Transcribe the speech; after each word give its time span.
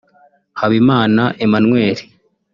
Habimana 0.59 1.23
Emmanuel 1.45 1.97